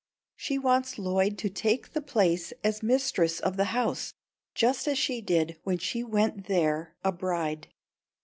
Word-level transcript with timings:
She 0.35 0.57
wants 0.57 0.97
Lloyd 0.97 1.37
to 1.37 1.47
take 1.47 1.93
the 1.93 2.01
place 2.01 2.53
as 2.63 2.81
mistress 2.81 3.39
of 3.39 3.55
the 3.55 3.65
house 3.65 4.15
just 4.55 4.87
as 4.87 4.97
she 4.97 5.21
did 5.21 5.57
when 5.63 5.77
she 5.77 6.03
went 6.03 6.47
there 6.47 6.95
a 7.03 7.11
bride. 7.11 7.67